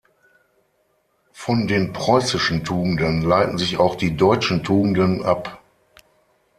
Von 1.31 1.67
den 1.67 1.93
preußischen 1.93 2.63
Tugenden 2.63 3.21
leiten 3.21 3.59
sich 3.59 3.77
auch 3.77 3.93
die 3.93 4.17
deutschen 4.17 4.63
Tugenden 4.63 5.23
ab. 5.23 5.61